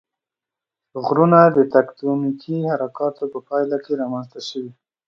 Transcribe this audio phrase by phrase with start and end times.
[1.05, 4.71] غرونه د تکتونیکي حرکاتو په پایله کې رامنځته شوي.